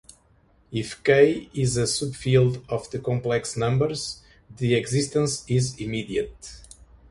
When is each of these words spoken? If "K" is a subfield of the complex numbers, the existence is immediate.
If 0.71 1.03
"K" 1.03 1.51
is 1.53 1.77
a 1.77 1.83
subfield 1.83 2.67
of 2.69 2.89
the 2.89 2.97
complex 2.97 3.55
numbers, 3.55 4.23
the 4.57 4.73
existence 4.73 5.45
is 5.47 5.77
immediate. 5.79 6.59